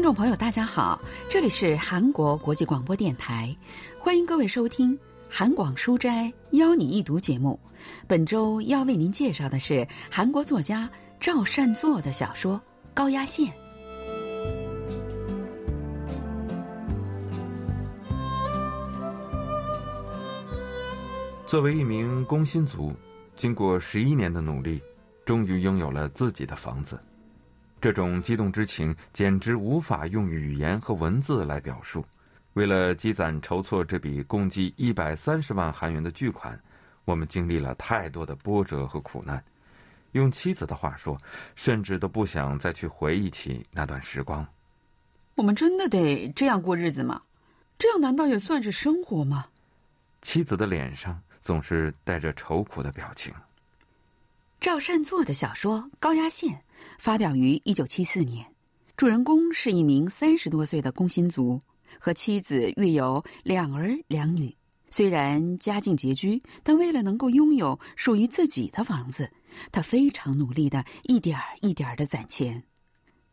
[0.00, 3.54] 听众朋友，大家好，这里是韩国国际广播电台，
[3.98, 4.96] 欢迎各位收听
[5.28, 7.60] 《韩广书斋邀你一读》节目。
[8.06, 10.88] 本周要为您介绍的是韩国作家
[11.20, 12.54] 赵善作的小说
[12.94, 13.46] 《高压线》。
[21.46, 22.90] 作为一名工薪族，
[23.36, 24.80] 经过十一年的努力，
[25.26, 26.98] 终于拥有了自己的房子。
[27.80, 32.04] 这种激动之情简直无法用语言和文字来表述。
[32.54, 36.60] 为了积攒筹措这笔共计一百三十万韩元的巨款，
[37.04, 39.42] 我们经历了太多的波折和苦难。
[40.12, 41.16] 用妻子的话说，
[41.54, 44.46] 甚至都不想再去回忆起那段时光。
[45.36, 47.22] 我们真的得这样过日子吗？
[47.78, 49.46] 这样难道也算是生活吗？
[50.20, 53.32] 妻子的脸上总是带着愁苦的表情。
[54.60, 56.52] 赵善作的小说《高压线》
[56.98, 58.46] 发表于一九七四年，
[58.94, 61.58] 主人公是一名三十多岁的工薪族，
[61.98, 64.54] 和妻子育有两儿两女。
[64.90, 69.30] 虽然家境拮据，但为了能够拥有属于自己的房子，
[69.72, 72.62] 他非常努力的一点儿一点儿的攒钱。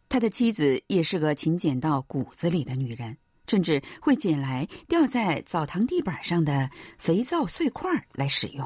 [0.07, 8.65] 他的妻子也是个勤俭到骨子里的女人，甚至会捡来掉在澡堂地板上的肥皂碎块来使用。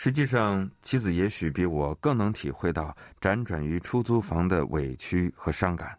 [0.00, 5.98] 实际上，妻子也许比我更能体会到辗转于出租房的委屈和伤感，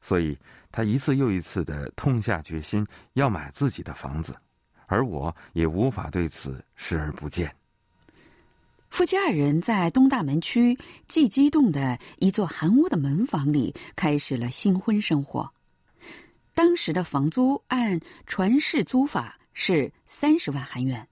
[0.00, 0.38] 所以
[0.70, 4.36] 她一次又一次的痛下决心要买自己的房子，
[4.86, 7.52] 而我也无法对此视而不见。
[8.88, 10.78] 夫妻二人在东大门区
[11.08, 15.52] 既激动的一座韩屋的门房里开始了新婚生活。
[16.54, 21.04] 当时的房租按传世租法是三十万韩元。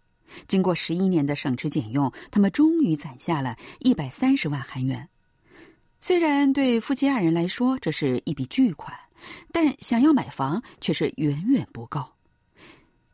[0.47, 5.09] 经过十一年的省吃俭用，他们终于攒下了一百三十万韩元。
[6.01, 8.97] 虽然对夫妻二人来说这是一笔巨款，
[9.53, 12.05] 但想要买房却是远远不够。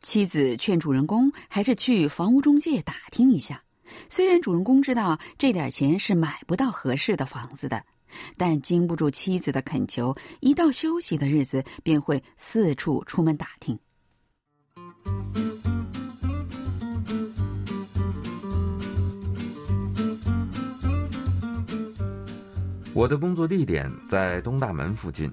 [0.02, 3.62] 妻子劝主人公还是去房屋中介打听一下。
[4.08, 7.82] 虽然主人公知道这点钱是买不到合适的房子的，
[8.36, 13.78] 但经不住妻子的恳求，一到休息的日子便会四处出门打听。
[22.94, 25.28] 我的工作地点在东大门附近，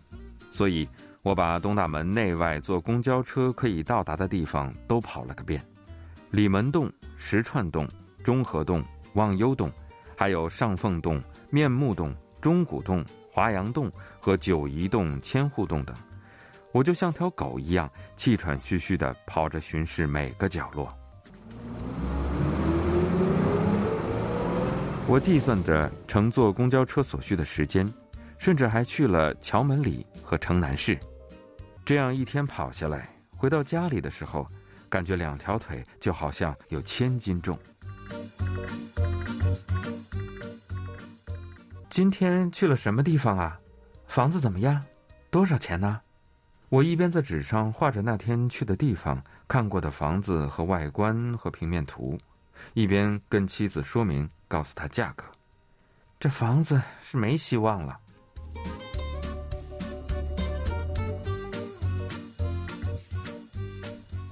[0.50, 0.90] 所以
[1.22, 5.64] 我把东大门内外坐公交车可以到达的地方都跑了个遍：
[6.32, 7.88] 李门洞、石串洞、
[8.24, 8.84] 中和洞、
[9.14, 9.72] 望优洞，
[10.18, 15.96] 还有上凤洞、面目洞、中古洞、华阳洞和九夷洞、千户洞等。
[16.72, 20.92] 我就像条狗一样，气喘吁吁地跑着巡视每个角落。
[25.08, 27.92] 我计算着乘坐公交车所需的时间，
[28.38, 30.98] 甚至还去了桥门里和城南市。
[31.84, 34.48] 这样一天跑下来，回到家里的时候，
[34.88, 37.60] 感觉两条腿就好像有千斤重。
[41.90, 43.60] 今天去了什么地方啊？
[44.08, 44.82] 房子怎么样？
[45.30, 46.00] 多少钱呢？
[46.70, 52.18] 我一边在纸上画着那天去的地方、看过的房子和外观和平面图。
[52.74, 55.24] 一边跟妻子说明，告诉他价格，
[56.20, 57.98] 这房子是没希望了。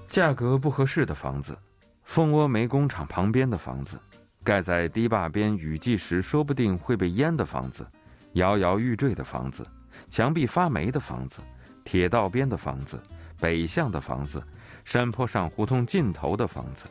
[0.09, 1.57] 价格不合适的房子，
[2.03, 3.99] 蜂窝煤工厂旁边的房子，
[4.43, 7.87] 盖在堤坝边雨季时说不定会被淹的房子，
[8.33, 9.65] 摇摇欲坠的房子，
[10.09, 11.41] 墙壁发霉的房子，
[11.85, 12.99] 铁道边的房子，
[13.39, 14.41] 北向的房子，
[14.83, 16.87] 山坡上胡同尽头的房子。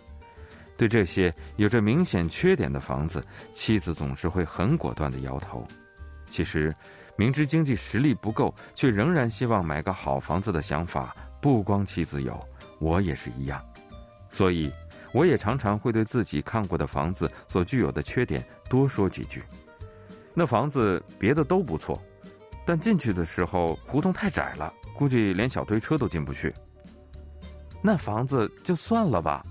[0.79, 3.23] 对这些有着明显缺点的房子，
[3.53, 5.67] 妻子总是会很果断的摇头。
[6.31, 6.73] 其实，
[7.17, 12.41] 明知经济实力不够，却仍然希望买个好房子的想法，不光妻子有，
[12.79, 13.61] 我也是一样。
[14.31, 14.73] 所以，
[15.13, 18.41] 我也常常会对自己看过的房子所具有的缺点
[18.71, 19.43] 多说几句。
[20.33, 22.01] 那房子别的都不错，
[22.65, 26.55] 但进去的时候胡同太窄了，估计连小推车都进不去。
[27.83, 29.43] 那房子就算了吧。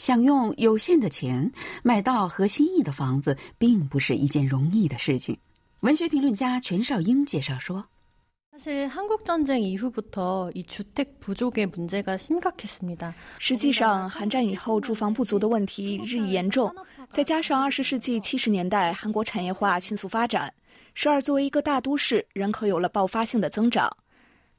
[0.00, 1.52] 想用有限的钱
[1.82, 5.36] 买到合心意的房子，并不是一件容易的事情。
[5.80, 7.84] 文学评论家全少英介绍说
[13.38, 16.74] ：“实际上，韩战以后住房不足的问题日益严重，
[17.10, 20.50] 再加上二十世纪七十年代韩国产业化迅速发展，
[20.94, 23.94] 首尔作为一个大都市，人口有了爆发性的增长。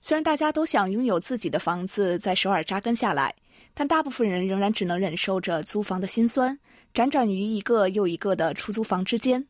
[0.02, 3.34] 虽然大家都想拥有自己的房子，在首尔扎根下来。”
[3.74, 6.58] 但大部分人仍然只能忍受着租房的辛酸，
[6.94, 9.46] 辗转于一个又一个的出租房之间。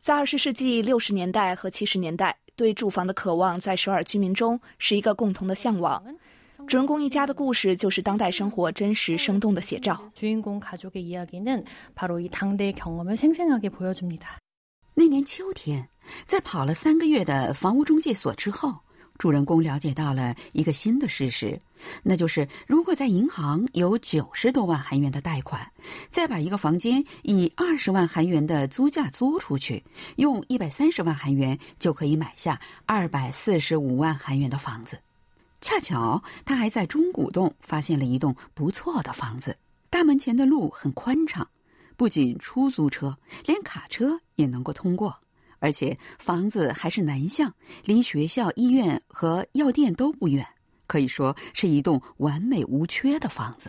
[0.00, 6.02] 在二十世纪六十年代和七十年代，对住房的渴望在首尔居民中是一个共同的向往。
[6.66, 10.10] 主人公一家的故事就是当代生活真实生动的写照。
[10.14, 14.38] 主人公家族的이야기는바로이당대경험을생생하게보여줍니 다.
[14.94, 15.86] 那年秋天，
[16.26, 18.85] 在跑了三个月的房屋中介所之后。
[19.18, 21.58] 主人公了解到了一个新的事实，
[22.02, 25.70] 那就是如果在银行有九十多万韩元的贷款，
[26.10, 29.82] 再把一个房间以二十万韩元的租价租出去，
[30.16, 34.98] 用一百三十万韩元就可以买下二百四十五万韩元的房子。
[35.60, 39.56] 恰巧他还在中古洞发现了一栋不错的房子，
[39.90, 41.48] 大门前的路很宽敞，
[41.96, 43.16] 不仅出租车，
[43.46, 45.18] 连卡车也能够通过。
[45.66, 47.52] 而且房子还是南向，
[47.84, 50.46] 离学校、医院和药店都不远，
[50.86, 53.68] 可以说是一栋完美无缺的房子。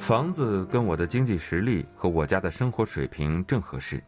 [0.00, 4.02] 房子跟我的经济实力和我家的生活水平正合适，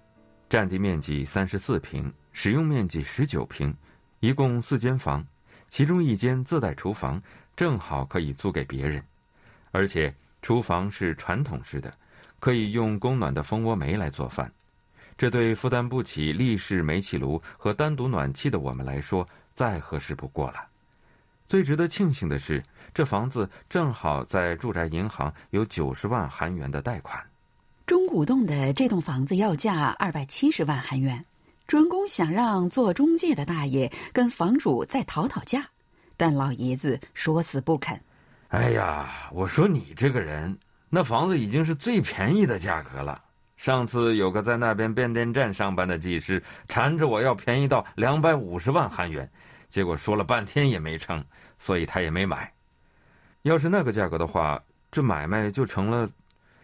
[0.49, 3.73] 占地面积三十四平，使用面积十九平，
[4.19, 5.25] 一共四间房，
[5.69, 7.23] 其中一间自带厨房。
[7.57, 9.03] 正好可以租给别人，
[9.71, 11.93] 而且厨房是传统式的，
[12.41, 14.51] 可以用供暖的蜂窝煤来做饭。
[15.17, 19.25] 这对负担不起立式煤气炉和单独暖气的我们来说，
[19.55, 20.67] 再合适不过了。
[21.47, 22.61] 最值得庆幸的是，
[22.93, 27.25] 这房子正好在住宅银行有九十万韩元的贷款。
[27.87, 31.25] 中古洞的这栋房子要价二百七十万韩元，
[31.67, 35.69] 主人公想让做中介的大爷跟房主再讨讨价。
[36.17, 38.01] 但老爷子说死不肯。
[38.49, 40.57] 哎呀，我说你这个人，
[40.89, 43.21] 那房子已经是最便宜的价格了。
[43.57, 49.29] 上次有个在那边变电站上班的技师，缠着我要便宜到两百五十万韩元，
[49.69, 51.25] 结果说了半天也没成，
[51.59, 52.53] 所以他也没买。
[53.43, 56.09] 要是那个价格的话，这买卖就成了。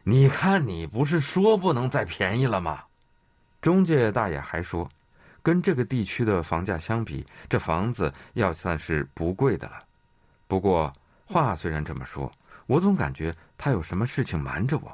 [0.03, 2.83] 你看，你不是说不能再便宜了吗？
[3.61, 4.89] 中介大爷还说。
[5.43, 9.83] 跟这个地区的房价相比，这房子要算是不贵的了。
[10.47, 10.93] 不过
[11.25, 12.31] 话虽然这么说，
[12.67, 14.93] 我总感觉他有什么事情瞒着我。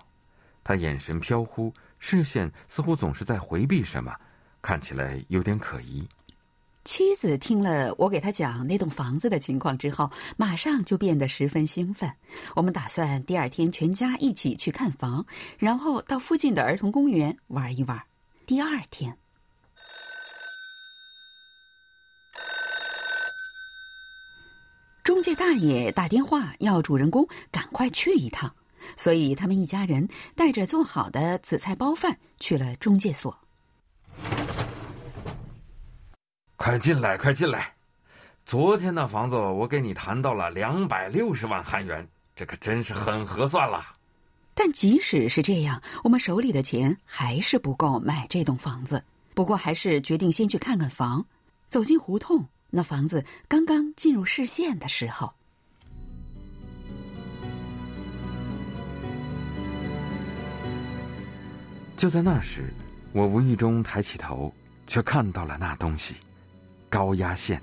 [0.63, 4.15] 他眼神飘忽，视线似乎总是在回避什么，
[4.61, 6.07] 看起来有点可疑。
[6.85, 12.09] 妻子听了我给他讲那栋房子的情况之后，马上就变得十分兴奋。
[12.55, 15.27] 我们打算第二天全家一起去看房，
[15.59, 18.01] 然后到附近的儿童公园玩一玩。
[18.47, 19.17] 第二天。
[25.03, 28.55] 中介大爷打电话要主人公赶快去一趟，
[28.97, 33.39] 所以他们一家人带着做好的紫菜包饭去了中介所。
[36.57, 37.75] 快进来，快进来！
[38.47, 43.85] 昨天那房子我给你谈到了两百六十万韩元，这可真是很合算了。
[44.55, 49.05] 但即使是这样，我们手里的钱还是不够买这栋房子。
[49.35, 51.27] 不过还是决定先去看看房。
[51.69, 52.47] 走进胡同。
[52.71, 55.33] 那房子刚刚进入视线的时候，
[61.97, 62.73] 就在那时，
[63.13, 64.53] 我无意中抬起头，
[64.87, 66.15] 却看到了那东西——
[66.91, 67.61] 高压线。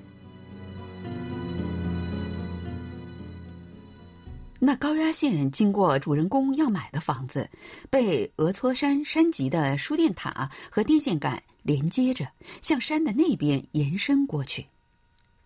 [4.60, 7.50] 那高压线经过主人公要买的房子，
[7.90, 12.26] 被俄措山山脊的输电塔和电线杆连接着，
[12.62, 14.66] 向山的那边延伸过去。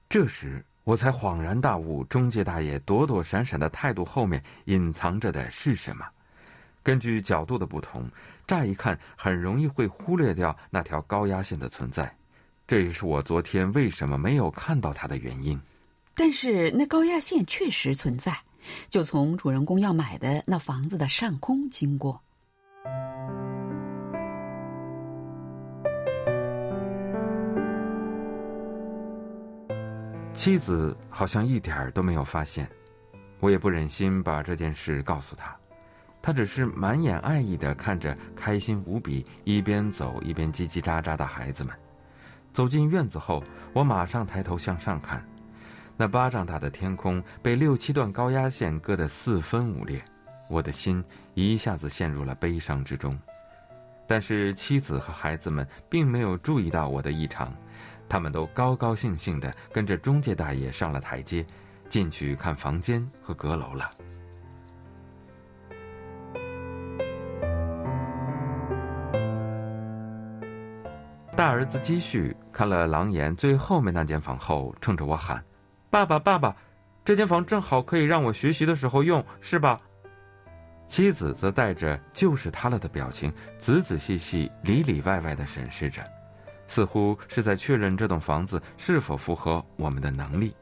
[0.09, 6.05] 这时，我才恍然大悟，中介大爷躲躲闪闪的态度后面隐藏着的是什么。
[6.81, 8.09] 根据角度的不同，
[8.47, 12.09] 乍一看很容易会忽略掉那条高压线的存在。
[12.65, 15.59] 这也是我昨天为什么没有看到它的原因。
[16.15, 18.33] 但是，那高压线确实存在，
[18.89, 22.21] 就从主人公要买的那房子的上空经过。
[30.37, 32.69] 妻子好像一点儿都没有发现，
[33.39, 35.53] 我也不忍心把这件事告诉她，
[36.21, 41.75] 她只是满眼爱意的看着开心无比、一边走一边叽叽喳喳的孩子们。
[42.53, 45.27] 走进院子后，我马上抬头向上看，
[45.97, 49.99] 那巴掌大的天空被六七段高压线割得四分五裂，
[50.47, 51.03] 我的心
[51.33, 53.17] 一下子陷入了悲伤之中。
[54.05, 57.51] 但是妻子和孩子们并没有注意到我的异常。
[58.09, 61.45] 他们都高高兴兴的跟着中介大爷上了台阶，
[61.89, 63.89] 进去看房间和阁楼了。
[71.35, 75.43] 大儿子积蓄看了《狼岩》最后面那间房后，冲着我喊
[75.91, 76.55] ：“爸爸，爸爸，
[77.05, 79.79] 这间房正好可以让我学习的时候用，是吧？
[80.87, 86.01] 妻子则带着就是他了的表情，仔仔细细、里里外外的审视着，
[86.67, 90.53] 似乎是在确认这栋房子是否符合我们的能力。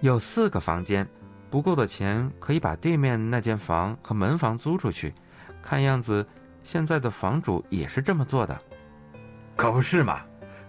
[0.00, 1.06] 有四个房间，
[1.50, 5.12] 不够的钱可以把对面那间房和门房租出去。
[5.62, 6.26] 看样子，
[6.62, 8.58] 现在的房主也是这么做的。
[9.56, 10.20] 可不是嘛？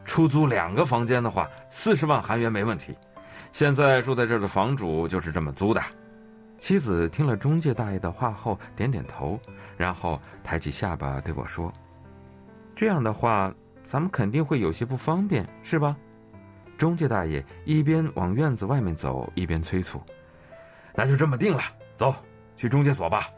[0.04, 2.94] 出租两个房间的话，四十万韩元没问题。
[3.54, 5.82] 现在住在这儿的房主就是这么租的。
[6.58, 9.40] 妻子听了中介大爷的话后，点点头，
[9.78, 11.72] 然后抬起下巴对我说
[12.76, 13.54] ：“这样的话，
[13.86, 15.96] 咱们肯定会有些不方便，是吧？”
[16.78, 20.02] 中介大爷一边往院子外面走，一边催促
[20.96, 21.62] ：“那就这么定了，
[21.96, 22.16] 走
[22.56, 23.30] 去中介所吧。”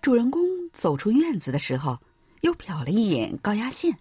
[0.00, 0.40] 主人公
[0.72, 1.98] 走出院子的时候，
[2.40, 3.94] 又瞟了一眼高压线。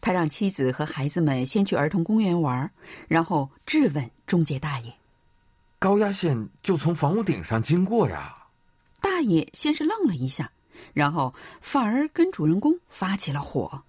[0.00, 2.70] 他让妻子和孩子们先去儿童公园玩，
[3.08, 4.92] 然后质问中介大爷
[5.80, 8.36] ：“高压线就从房屋顶上经过呀？”
[9.00, 10.50] 大爷先是愣了一下，
[10.92, 13.82] 然后反而跟主人公发起了火：“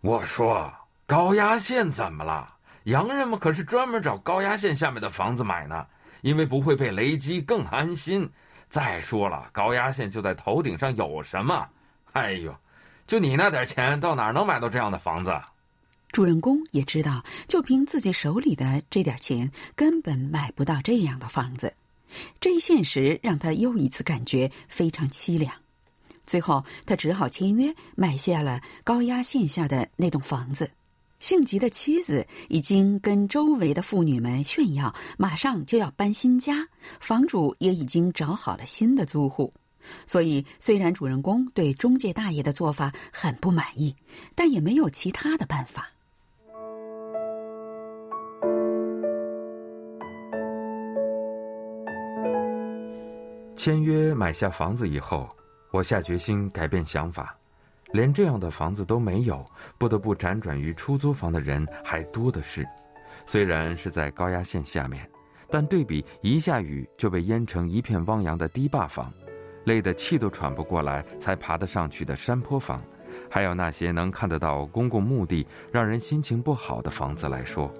[0.00, 0.72] 我说
[1.06, 2.54] 高压线怎么了？
[2.84, 5.86] 洋人们可是专门找高压线下面的房子买呢，
[6.22, 8.28] 因为不会被雷击，更安心。
[8.68, 11.66] 再说了，高压线就在头顶上，有什么？
[12.12, 12.54] 哎呦！”
[13.06, 15.32] 就你那点钱，到哪能买到这样的房子？
[16.12, 21.74] 主人公也知道，就凭自己手里的这点钱，根本买不到这样的房子。
[22.40, 25.52] 这一现实让他又一次感觉非常凄凉。
[26.26, 30.70] 最后，他只好签约买下了高压线下的那栋房子。
[31.18, 36.66] 性急的妻子已经跟周围的妇女们炫耀，马上就要搬新家，
[36.98, 39.52] 房主也已经找好了新的租户。
[40.06, 43.94] 所以，虽然主人公对中介大爷的做法很不满意，
[44.34, 45.90] 但也没有其他的办法。
[53.62, 55.28] 签约买下房子以后，
[55.70, 57.36] 我下决心改变想法。
[57.92, 59.44] 连这样的房子都没有，
[59.76, 62.66] 不得不辗转于出租房的人还多的是。
[63.26, 65.06] 虽然是在高压线下面，
[65.50, 69.12] 但对比一下雨就被淹成一片汪洋的堤坝房。
[69.64, 72.82] 累得气都喘不过来才爬得上去的山坡房，
[73.28, 77.70] 还有那些能看得到公共墓地让人心情不好的房子来说，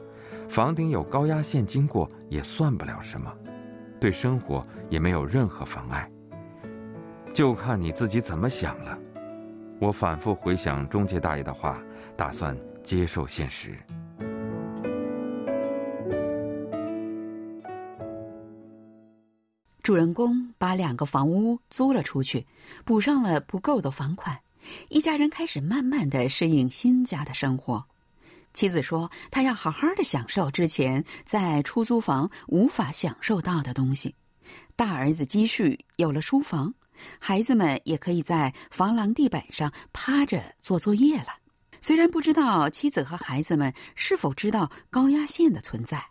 [0.47, 3.35] 房顶有高压线经过也算不了什么，
[4.01, 6.11] 对生活也没有任何妨碍。
[7.33, 8.99] 就看你自己怎么想了。
[9.79, 11.81] 我反复回想中介大爷的话，
[12.17, 13.79] 打算接受现实。
[19.83, 22.47] 主人公把两个房屋租了出去，
[22.85, 24.39] 补上了不够的房款，
[24.89, 27.85] 一家人开始慢慢的适应新家的生活。
[28.53, 34.15] 妻子说：“她要好好的享受之前在出租房无法享受到的东西。
[34.77, 36.73] 大儿子积蓄有了书房，
[37.19, 41.29] 孩子们也可以在房廊地板上趴着做作业了。
[41.81, 46.05] 虽然不知道妻子和孩子们是否知道高压线的存在，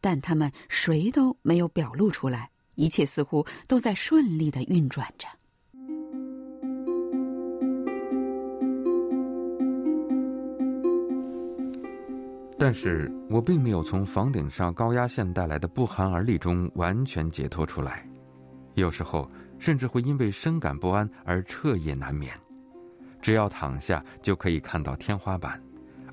[0.00, 5.26] 但他们谁都没有表露出来。”一切似乎都在顺利的运转着，
[12.58, 18.08] 但是我并没有从房顶上高压线带来的不寒而栗中完全解脱出来，
[18.74, 22.32] 有时候甚至会因为深感不安而彻夜难眠。
[23.20, 25.62] 只要躺下就可以看到天花板，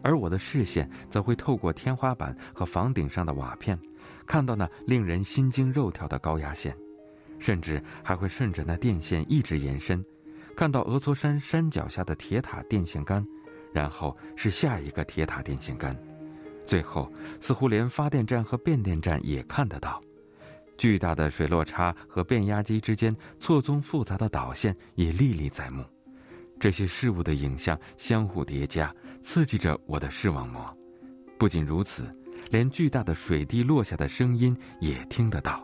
[0.01, 3.79] 而我的视线则会透过天花板和房顶上的瓦片。
[4.25, 6.75] 看到那令人心惊肉跳的高压线，
[7.39, 10.03] 甚至还会顺着那电线一直延伸，
[10.55, 13.25] 看到峨嵯山山脚下的铁塔电线杆，
[13.73, 15.95] 然后是下一个铁塔电线杆，
[16.65, 20.01] 最后似乎连发电站和变电站也看得到，
[20.77, 25.83] 巨大的水落差和变压机之间错综复杂的导线也历历在目。
[26.59, 30.77] 这些事物的影像相互叠加，刺激着我的视网膜。
[31.37, 32.09] 不仅如此。
[32.51, 35.63] 连巨大的水滴落下的声音也听得到。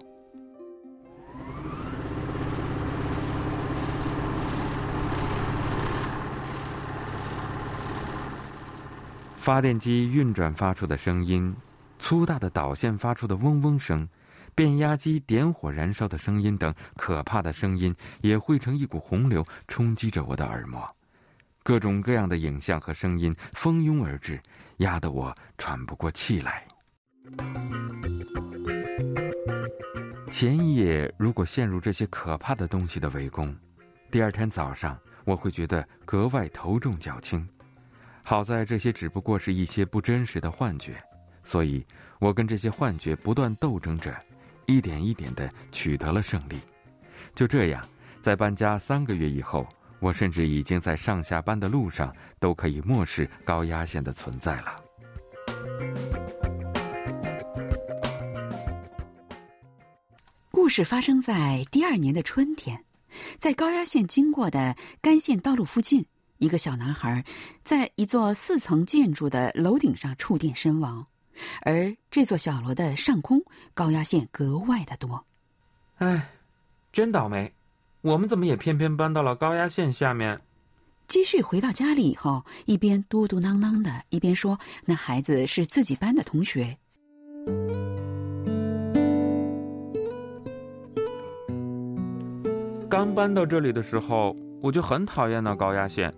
[9.50, 11.52] 发电机运转发出的声音，
[11.98, 14.08] 粗大的导线发出的嗡嗡声，
[14.54, 17.92] 变压机点火燃烧的声音等可怕的声音，
[18.22, 20.86] 也汇成一股洪流，冲击着我的耳膜。
[21.64, 24.40] 各种各样的影像和声音蜂拥而至，
[24.78, 26.64] 压得我喘不过气来。
[30.30, 33.58] 前一夜如果陷入这些可怕的东西的围攻，
[34.12, 37.50] 第二天早上我会觉得格外头重脚轻。
[38.30, 40.94] 好在这些只不过是一些不真实的幻觉，
[41.44, 41.84] 所以
[42.20, 44.16] 我跟这些幻觉不断斗争着，
[44.68, 46.62] 一点一点的取得了胜利。
[47.34, 47.84] 就这样，
[48.22, 49.66] 在搬家三个月以后，
[50.00, 54.76] 我甚至已经在上下班的路上都可以漠视高压线的存在了。
[60.52, 62.80] 故事发生在第二年的春天，
[63.40, 66.06] 在高压线经过的干线道路附近。
[66.40, 67.24] 一个小男孩
[67.64, 71.06] 在一座四层建筑的楼顶上触电身亡，
[71.62, 73.42] 而这座小楼的上空
[73.74, 75.24] 高压线格外的多。
[75.98, 76.30] 哎，
[76.94, 77.54] 真倒霉！
[78.02, 80.40] 我们怎么也偏偏搬到了高压线下面？
[81.10, 86.78] 积蓄回到家里以后，一边嘟嘟囔囔的，一边说：“那孩子是自己班的同学。”
[92.90, 96.14] 刚搬到这里的时候，我就很讨厌那高压线。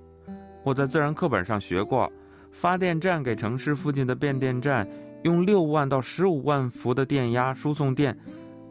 [0.63, 2.11] 我在自然课本上学过，
[2.51, 4.87] 发电站给城市附近的变电站
[5.23, 8.17] 用六万到十五万伏的电压输送电，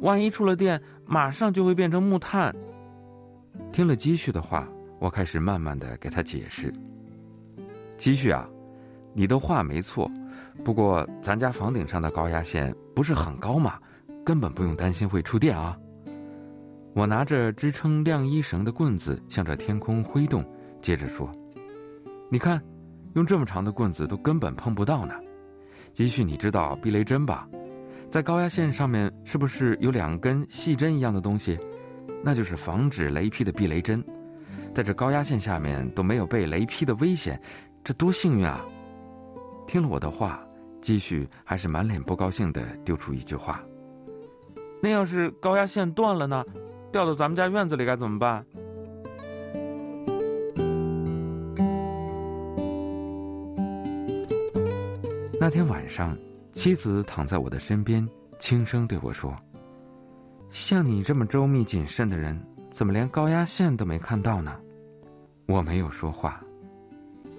[0.00, 2.54] 万一触了电，马上就会变成木炭。
[3.72, 4.68] 听了积蓄的话，
[4.98, 6.72] 我开始慢慢的给他解释。
[7.96, 8.48] 积蓄啊，
[9.12, 10.10] 你的话没错，
[10.64, 13.78] 不过咱家房顶上的高压线不是很高嘛，
[14.24, 15.76] 根本不用担心会触电啊。
[16.94, 20.44] 我拿着支撑晾衣绳的棍子向着天空挥动，
[20.80, 21.30] 接着说。
[22.32, 22.62] 你看，
[23.14, 25.12] 用这么长的棍子都根本碰不到呢。
[25.92, 27.48] 积蓄，你知道避雷针吧？
[28.08, 31.58] 在高压线上面是不是有两根细针一样的东西？
[32.22, 34.04] 那就是防止雷劈的避雷针。
[34.72, 37.40] 在这高压线下面都没有被雷劈的危险，
[37.82, 38.60] 这多幸运啊！
[39.66, 40.40] 听了我的话，
[40.80, 43.60] 积蓄还是满脸不高兴的丢出一句话
[44.80, 46.44] ：“那要是高压线断了呢？
[46.92, 48.46] 掉到咱们家院子里该怎么办？”
[55.42, 56.14] 那天晚上，
[56.52, 58.06] 妻子躺在我的身边，
[58.38, 59.34] 轻声对我说
[60.52, 62.38] ：“像你这么周密谨慎的人，
[62.74, 64.60] 怎么连高压线都没看到呢？”
[65.48, 66.38] 我没有说话。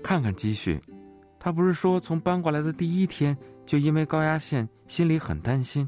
[0.03, 0.79] 看看积蓄，
[1.37, 3.37] 他不是说从搬过来的第一天
[3.67, 5.87] 就因为高压线心里很担心，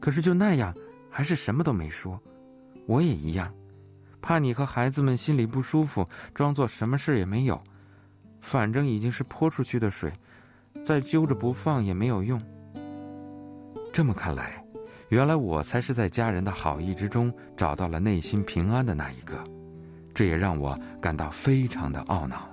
[0.00, 0.74] 可是就那样，
[1.08, 2.20] 还是什么都没说。
[2.84, 3.48] 我也一样，
[4.20, 7.60] 怕你和孩子们心里不舒服，装作什么事也没有。
[8.40, 10.12] 反正已经是泼出去的水。
[10.84, 12.40] 再揪着不放也没有用。
[13.92, 14.64] 这么看来，
[15.08, 19.42] 原来我才是在家人的好意之中找到了内心平安的那一个，
[20.14, 22.48] 这也让我感到非常的懊恼。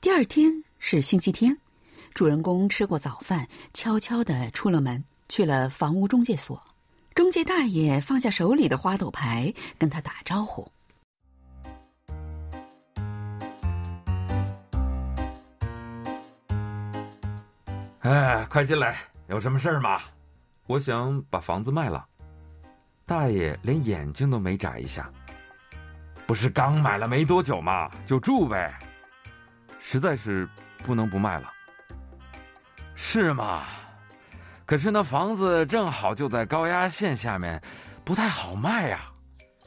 [0.00, 1.56] 第二天是星期天，
[2.14, 6.60] 主人公吃过早饭，悄悄的出了门，去了房屋中介所。
[7.20, 10.66] 中介大爷放下手里的花朵牌，跟他打招呼
[18.00, 18.96] ：“哎，快进来，
[19.28, 20.00] 有什么事儿吗？
[20.66, 22.08] 我想把房子卖了。”
[23.04, 25.12] 大爷连眼睛都没眨一下
[26.26, 27.90] ：“不是刚买了没多久吗？
[28.06, 28.78] 就住呗。
[29.82, 31.52] 实在是不能不卖了。
[32.94, 33.64] 是吗？”
[34.70, 37.60] 可是那房子正好就在高压线下面，
[38.04, 39.00] 不太好卖呀。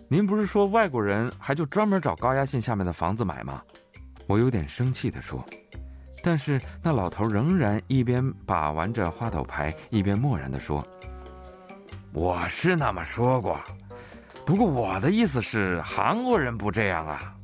[0.07, 3.61] 您不是说外国人还就专门找高压线下面的房子买吗？
[4.27, 5.43] 我有点生气的说。
[6.23, 10.81] 但是那老头仍然一边把玩着花斗牌，一边漠然的说
[12.15, 13.59] ：“我是那么说过，
[14.45, 17.35] 不过我的意思是韩国人不这样啊。”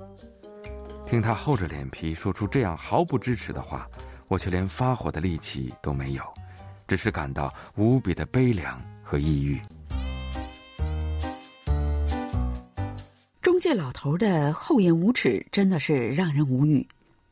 [1.06, 3.86] 听他厚着脸皮说出这样毫不支持的话，
[4.30, 6.24] 我却连发火的力气都没有。
[6.90, 9.62] 只是感到无比的悲凉和抑郁。
[13.40, 16.86] 中介老头的厚颜无耻真的是让人无语。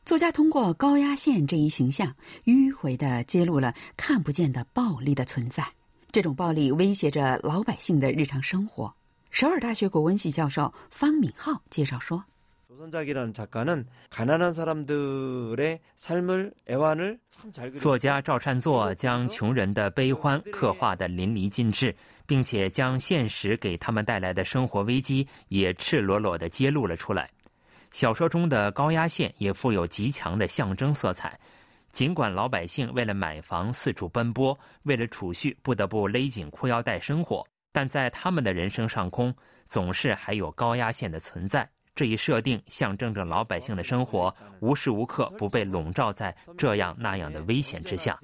[0.04, 5.66] 作家通过高压线这一形象，迂回的揭露了看不见的暴力的存在。
[6.12, 8.94] 这种暴力威胁着老百姓的日常生活。
[9.30, 12.22] 首尔大学国文系教授方敏浩介绍说。
[17.78, 21.92] 作家赵善作将穷人的悲欢刻画的淋漓尽致，
[22.24, 27.28] 并且将现实给他们带来的生活危机也赤裸裸的揭露了出来。
[27.90, 31.36] 小说中的高压线也富有极强的象征色彩。
[31.90, 41.68] 尽管老百姓为了买房四处奔波，为了储蓄不得不勒紧裤腰带生活，但在他们的人生上空，总是还有高压线的存在。
[41.98, 48.16] 这一设定象征着老百姓的生活无时无刻不被笼罩在这样那样的危险之下。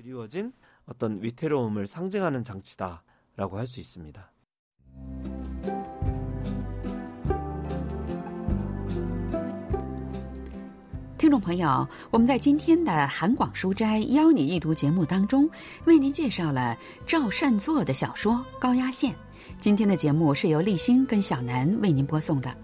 [11.19, 15.51] 听众朋友我们在今天的韩广书斋邀你一读节目当中
[15.85, 19.13] 为您介绍了赵善作的小说高压线。
[19.59, 22.57] 今天的节目是由立新跟小南为您播送的。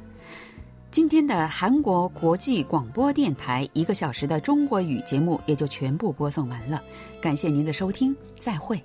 [0.91, 6.83] 今天的韩国国际广播电台一个小时的中国语节目也就全部播送完了，
[7.21, 8.83] 感谢您的收听，再会。